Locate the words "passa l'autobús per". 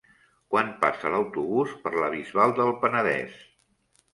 0.85-1.93